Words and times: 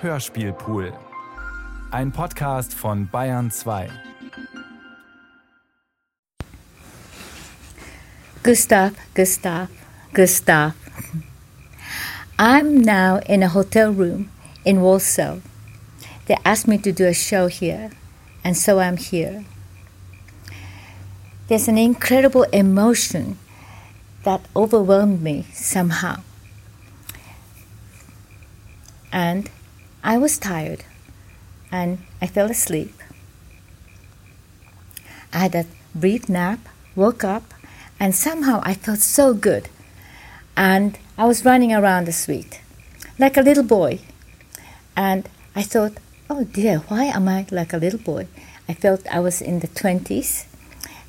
Hörspielpool. 0.00 0.92
Ein 1.90 2.12
Podcast 2.12 2.72
von 2.72 3.08
Bayern 3.10 3.50
2. 3.50 3.88
Gustav, 8.44 8.92
Gustav, 9.14 9.68
Gustav. 10.14 10.74
I'm 12.38 12.80
now 12.80 13.18
in 13.26 13.42
a 13.42 13.48
hotel 13.48 13.90
room 13.90 14.30
in 14.64 14.82
Warsaw. 14.82 15.38
They 16.26 16.36
asked 16.44 16.68
me 16.68 16.78
to 16.78 16.92
do 16.92 17.04
a 17.04 17.12
show 17.12 17.48
here, 17.48 17.90
and 18.44 18.56
so 18.56 18.78
I'm 18.78 18.98
here. 18.98 19.44
There's 21.48 21.66
an 21.66 21.76
incredible 21.76 22.44
emotion 22.52 23.36
that 24.22 24.42
overwhelmed 24.54 25.22
me 25.22 25.46
somehow. 25.52 26.22
And 29.10 29.50
I 30.02 30.18
was 30.18 30.38
tired 30.38 30.84
and 31.70 31.98
I 32.20 32.26
fell 32.26 32.50
asleep. 32.50 32.94
I 35.32 35.38
had 35.38 35.54
a 35.54 35.66
brief 35.94 36.28
nap, 36.28 36.60
woke 36.96 37.24
up, 37.24 37.52
and 38.00 38.14
somehow 38.14 38.62
I 38.64 38.74
felt 38.74 39.00
so 39.00 39.34
good. 39.34 39.68
And 40.56 40.98
I 41.16 41.26
was 41.26 41.44
running 41.44 41.72
around 41.72 42.06
the 42.06 42.12
suite 42.12 42.60
like 43.18 43.36
a 43.36 43.42
little 43.42 43.64
boy. 43.64 44.00
And 44.96 45.28
I 45.54 45.62
thought, 45.62 45.94
oh 46.30 46.44
dear, 46.44 46.78
why 46.88 47.04
am 47.04 47.28
I 47.28 47.46
like 47.50 47.72
a 47.72 47.78
little 47.78 47.98
boy? 47.98 48.26
I 48.68 48.74
felt 48.74 49.06
I 49.08 49.20
was 49.20 49.40
in 49.40 49.60
the 49.60 49.68
20s. 49.68 50.46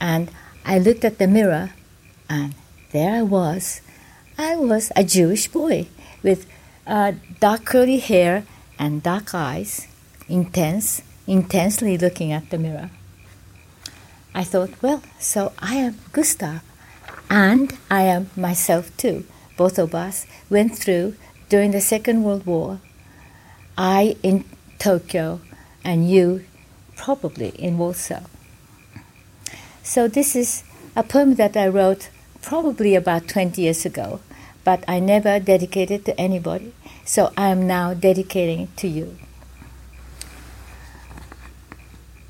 And 0.00 0.30
I 0.64 0.78
looked 0.78 1.04
at 1.04 1.18
the 1.18 1.26
mirror, 1.26 1.70
and 2.28 2.54
there 2.90 3.14
I 3.16 3.22
was. 3.22 3.80
I 4.38 4.56
was 4.56 4.90
a 4.96 5.04
Jewish 5.04 5.48
boy 5.48 5.88
with 6.22 6.46
uh, 6.86 7.12
dark 7.40 7.64
curly 7.64 7.98
hair 7.98 8.44
and 8.82 9.00
dark 9.00 9.32
eyes, 9.32 9.86
intense, 10.28 11.02
intensely 11.28 11.96
looking 11.96 12.32
at 12.32 12.50
the 12.50 12.58
mirror. 12.58 12.90
I 14.34 14.42
thought, 14.42 14.70
well, 14.82 15.04
so 15.20 15.52
I 15.60 15.76
am 15.76 15.98
Gustav, 16.10 16.62
and 17.30 17.78
I 17.88 18.02
am 18.02 18.30
myself 18.34 18.90
too. 18.96 19.24
Both 19.56 19.78
of 19.78 19.94
us 19.94 20.26
went 20.50 20.76
through 20.76 21.14
during 21.48 21.70
the 21.70 21.80
Second 21.80 22.24
World 22.24 22.44
War. 22.44 22.80
I 23.78 24.16
in 24.24 24.44
Tokyo, 24.80 25.40
and 25.84 26.10
you 26.10 26.44
probably 26.96 27.50
in 27.50 27.78
Warsaw. 27.78 28.24
So, 29.84 30.08
this 30.08 30.34
is 30.34 30.64
a 30.96 31.04
poem 31.04 31.36
that 31.36 31.56
I 31.56 31.68
wrote 31.68 32.10
probably 32.40 32.96
about 32.96 33.28
20 33.28 33.62
years 33.62 33.86
ago, 33.86 34.18
but 34.64 34.82
I 34.88 34.98
never 34.98 35.38
dedicated 35.38 36.04
to 36.06 36.20
anybody. 36.20 36.72
So 37.04 37.32
I 37.36 37.48
am 37.48 37.66
now 37.66 37.94
dedicating 37.94 38.68
to 38.76 38.88
you. 38.88 39.16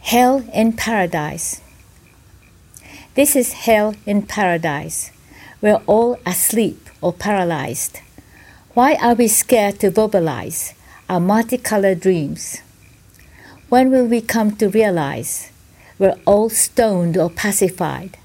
Hell 0.00 0.44
in 0.52 0.72
Paradise. 0.72 1.60
This 3.18 3.34
is 3.34 3.52
hell 3.52 3.96
in 4.06 4.22
paradise. 4.22 5.10
We're 5.60 5.82
all 5.86 6.20
asleep 6.24 6.88
or 7.00 7.12
paralyzed. 7.12 7.98
Why 8.74 8.94
are 9.02 9.14
we 9.14 9.26
scared 9.26 9.80
to 9.80 9.90
verbalize 9.90 10.72
our 11.08 11.18
multicolored 11.18 11.98
dreams? 11.98 12.62
When 13.68 13.90
will 13.90 14.06
we 14.06 14.20
come 14.20 14.54
to 14.58 14.68
realize 14.68 15.50
we're 15.98 16.14
all 16.26 16.48
stoned 16.48 17.16
or 17.16 17.28
pacified 17.28 18.16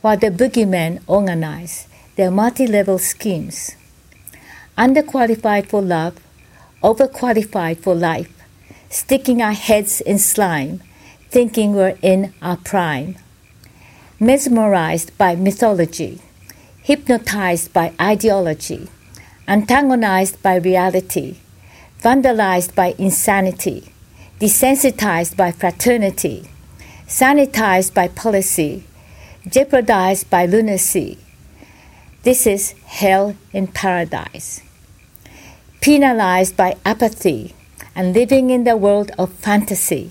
while 0.00 0.16
the 0.16 0.30
boogeymen 0.30 1.02
organize 1.06 1.86
their 2.16 2.30
multi 2.30 2.66
level 2.66 2.98
schemes? 2.98 3.76
Underqualified 4.78 5.66
for 5.66 5.82
love, 5.82 6.14
overqualified 6.84 7.78
for 7.78 7.94
life, 7.96 8.32
sticking 8.88 9.42
our 9.42 9.52
heads 9.52 10.00
in 10.00 10.18
slime, 10.18 10.80
thinking 11.30 11.74
we're 11.74 11.98
in 12.00 12.32
our 12.40 12.56
prime, 12.56 13.16
mesmerized 14.20 15.16
by 15.18 15.34
mythology, 15.34 16.20
hypnotized 16.80 17.72
by 17.72 17.92
ideology, 18.00 18.88
antagonized 19.48 20.40
by 20.42 20.54
reality, 20.54 21.36
vandalized 22.00 22.72
by 22.76 22.94
insanity, 22.98 23.92
desensitized 24.38 25.36
by 25.36 25.50
fraternity, 25.50 26.48
sanitized 27.08 27.92
by 27.92 28.06
policy, 28.06 28.84
jeopardized 29.48 30.30
by 30.30 30.46
lunacy. 30.46 31.18
This 32.22 32.46
is 32.46 32.72
hell 32.86 33.34
in 33.52 33.66
paradise 33.66 34.62
penalized 35.80 36.56
by 36.56 36.76
apathy 36.84 37.54
and 37.94 38.14
living 38.14 38.50
in 38.50 38.64
the 38.64 38.76
world 38.76 39.10
of 39.18 39.32
fantasy, 39.32 40.10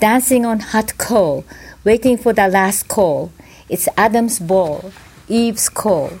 dancing 0.00 0.44
on 0.44 0.60
hot 0.60 0.96
coal, 0.98 1.44
waiting 1.84 2.16
for 2.16 2.32
the 2.32 2.48
last 2.48 2.88
call. 2.88 3.32
It's 3.68 3.88
Adam's 3.96 4.38
ball, 4.38 4.92
Eve's 5.28 5.68
call. 5.68 6.12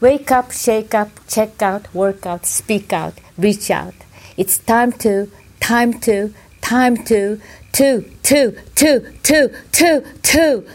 Wake 0.00 0.30
up, 0.30 0.52
shake 0.52 0.94
up, 0.94 1.10
check 1.28 1.62
out, 1.62 1.92
work 1.94 2.26
out, 2.26 2.44
speak 2.46 2.92
out, 2.92 3.14
reach 3.38 3.70
out. 3.70 3.94
It's 4.36 4.58
time 4.58 4.92
to, 5.04 5.30
time 5.60 5.98
to, 6.00 6.34
time 6.60 6.96
to, 7.04 7.40
two, 7.72 8.10
two, 8.22 8.58
two, 8.74 9.12
two, 9.22 9.50
two, 9.72 10.04
two. 10.22 10.66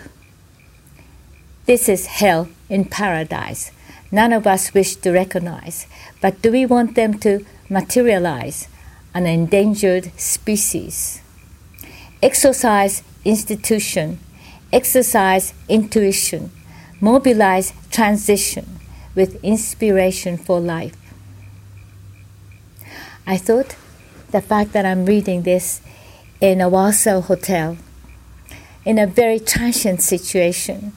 This 1.66 1.88
is 1.90 2.08
hell 2.08 2.50
in 2.70 2.86
paradise. 2.86 3.72
None 4.12 4.34
of 4.34 4.48
us 4.48 4.74
wish 4.74 4.96
to 4.98 5.12
recognize. 5.12 5.86
But 6.22 6.42
do 6.42 6.52
we 6.52 6.66
want 6.66 6.96
them 6.96 7.20
to 7.20 7.46
materialize 7.70 8.68
an 9.14 9.26
endangered 9.26 10.12
species? 10.20 11.22
Exercise 12.22 13.04
institution, 13.24 14.20
exercise 14.74 15.54
intuition, 15.68 16.52
mobilize 17.00 17.74
transition 17.92 18.80
with 19.16 19.44
inspiration 19.44 20.38
for 20.38 20.60
life. 20.60 20.96
I 23.28 23.38
thought 23.38 23.76
the 24.32 24.42
fact 24.42 24.74
that 24.74 24.86
I'm 24.86 25.06
reading 25.06 25.44
this 25.44 25.82
in 26.42 26.62
a 26.62 26.70
Warsaw 26.70 27.22
hotel, 27.22 27.78
in 28.86 28.98
a 28.98 29.06
very 29.06 29.40
transient 29.40 30.02
situation, 30.02 30.94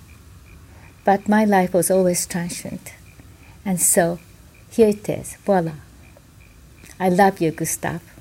but 1.05 1.29
my 1.29 1.44
life 1.44 1.75
was 1.75 1.91
always 1.91 2.27
transient. 2.27 2.93
And 3.65 3.81
so 3.81 4.19
here 4.71 4.89
it 4.89 5.09
is. 5.09 5.37
Voila. 5.45 5.73
I 6.99 7.09
love 7.09 7.41
you, 7.41 7.50
Gustav. 7.50 8.12